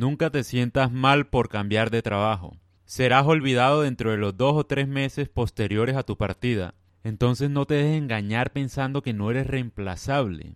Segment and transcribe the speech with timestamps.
[0.00, 2.56] Nunca te sientas mal por cambiar de trabajo.
[2.86, 6.74] Serás olvidado dentro de los dos o tres meses posteriores a tu partida.
[7.04, 10.54] Entonces no te dejes engañar pensando que no eres reemplazable.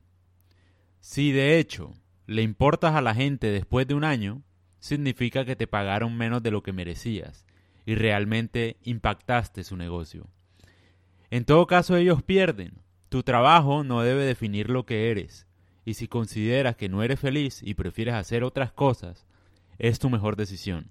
[1.00, 1.92] Si de hecho
[2.24, 4.40] le importas a la gente después de un año,
[4.78, 7.44] significa que te pagaron menos de lo que merecías
[7.84, 10.26] y realmente impactaste su negocio.
[11.28, 12.78] En todo caso ellos pierden.
[13.10, 15.46] Tu trabajo no debe definir lo que eres,
[15.84, 19.26] y si consideras que no eres feliz y prefieres hacer otras cosas,
[19.78, 20.90] es tu mejor decisión.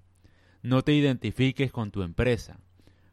[0.62, 2.58] No te identifiques con tu empresa.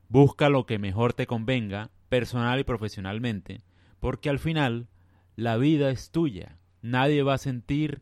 [0.07, 3.61] Busca lo que mejor te convenga, personal y profesionalmente,
[3.99, 4.87] porque al final
[5.35, 6.57] la vida es tuya.
[6.81, 8.01] Nadie va a sentir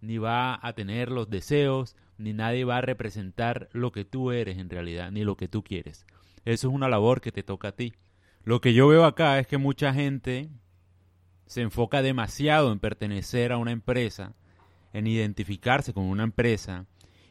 [0.00, 4.58] ni va a tener los deseos, ni nadie va a representar lo que tú eres
[4.58, 6.06] en realidad, ni lo que tú quieres.
[6.44, 7.94] Eso es una labor que te toca a ti.
[8.44, 10.48] Lo que yo veo acá es que mucha gente
[11.46, 14.34] se enfoca demasiado en pertenecer a una empresa,
[14.92, 16.86] en identificarse con una empresa,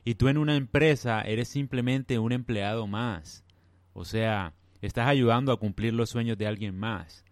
[0.06, 3.44] y tú en una empresa eres simplemente un empleado más.
[3.94, 7.26] O sea, estás ayudando a cumplir los sueños de alguien más.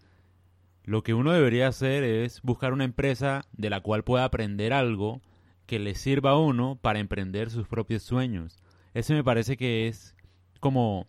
[0.82, 5.22] Lo que uno debería hacer es buscar una empresa de la cual pueda aprender algo
[5.66, 8.60] que le sirva a uno para emprender sus propios sueños.
[8.92, 10.16] Ese me parece que es
[10.58, 11.06] como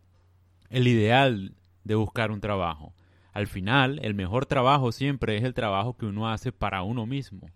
[0.70, 2.94] el ideal de buscar un trabajo.
[3.34, 7.50] Al final, el mejor trabajo siempre es el trabajo que uno hace para uno mismo,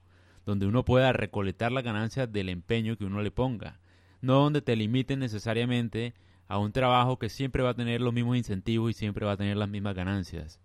[0.45, 3.79] donde uno pueda recolectar las ganancias del empeño que uno le ponga,
[4.21, 6.13] no donde te limiten necesariamente
[6.47, 9.37] a un trabajo que siempre va a tener los mismos incentivos y siempre va a
[9.37, 10.59] tener las mismas ganancias.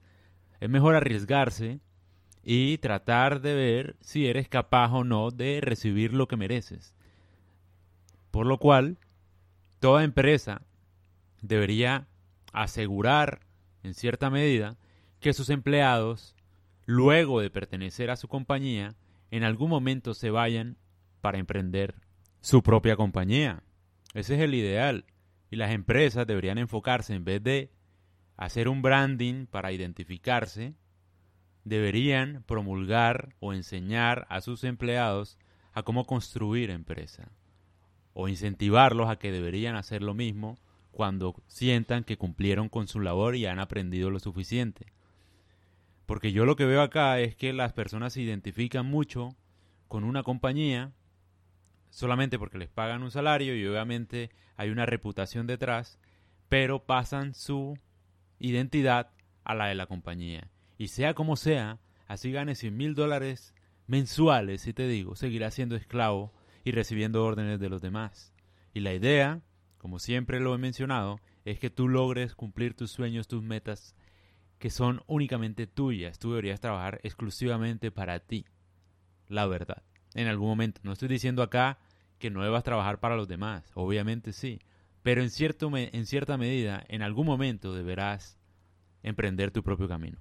[0.61, 1.81] Es mejor arriesgarse
[2.43, 6.95] y tratar de ver si eres capaz o no de recibir lo que mereces.
[8.31, 8.99] Por lo cual,
[9.79, 10.63] toda empresa
[11.43, 12.09] debería
[12.53, 13.41] asegurar,
[13.83, 14.77] en cierta medida,
[15.21, 16.35] que sus empleados,
[16.87, 18.95] luego de pertenecer a su compañía,
[19.31, 20.77] en algún momento se vayan
[21.21, 21.95] para emprender
[22.45, 23.63] su propia compañía.
[24.13, 25.07] Ese es el ideal.
[25.51, 27.71] Y las empresas deberían enfocarse, en vez de
[28.37, 30.75] hacer un branding para identificarse,
[31.65, 35.39] deberían promulgar o enseñar a sus empleados
[35.73, 37.33] a cómo construir empresa.
[38.13, 40.59] O incentivarlos a que deberían hacer lo mismo
[40.91, 44.93] cuando sientan que cumplieron con su labor y han aprendido lo suficiente.
[46.05, 49.35] Porque yo lo que veo acá es que las personas se identifican mucho
[49.89, 50.93] con una compañía
[51.95, 56.01] solamente porque les pagan un salario y obviamente hay una reputación detrás,
[56.49, 57.79] pero pasan su
[58.41, 59.13] identidad
[59.45, 60.51] a la de la compañía.
[60.77, 61.79] Y sea como sea,
[62.09, 63.55] así gane 100 mil dólares
[63.87, 66.33] mensuales, si te digo, seguirá siendo esclavo
[66.65, 68.35] y recibiendo órdenes de los demás.
[68.73, 69.41] Y la idea,
[69.79, 73.95] como siempre lo he mencionado, es que tú logres cumplir tus sueños, tus metas
[74.59, 76.19] que son únicamente tuyas.
[76.19, 78.47] Tú deberías trabajar exclusivamente para ti.
[79.29, 79.85] La verdad.
[80.15, 80.81] En algún momento.
[80.85, 81.79] No estoy diciendo acá
[82.19, 83.71] que no debas trabajar para los demás.
[83.75, 84.61] Obviamente sí.
[85.03, 88.39] Pero en, cierto en cierta medida, en algún momento deberás
[89.03, 90.19] emprender tu propio camino.